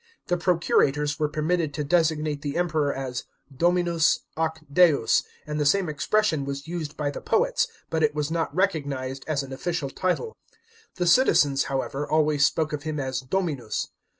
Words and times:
The 0.29 0.37
procurators 0.37 1.19
were 1.19 1.29
permitted 1.29 1.75
to 1.75 1.83
designate 1.83 2.41
the 2.41 2.57
Emperor 2.57 2.91
as 2.91 3.25
dominus 3.55 4.21
ac 4.35 4.65
deus, 4.73 5.21
and 5.45 5.59
the 5.59 5.63
same 5.67 5.89
expression 5.89 6.43
was 6.43 6.67
used 6.67 6.97
by 6.97 7.11
the 7.11 7.21
poets; 7.21 7.67
but 7.91 8.01
it 8.01 8.15
was 8.15 8.31
not 8.31 8.51
recognised 8.55 9.23
as 9.27 9.43
an 9.43 9.53
official 9.53 9.91
title. 9.91 10.35
The 10.95 11.05
citizens, 11.05 11.65
however, 11.65 12.09
always 12.09 12.43
spoke 12.43 12.73
of 12.73 12.81
him 12.81 12.99
as 12.99 13.19
dominus. 13.19 13.89